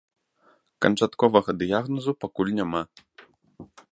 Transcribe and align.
Канчатковага 0.85 1.51
дыягназу 1.59 2.11
пакуль 2.27 2.53
няма. 2.61 2.81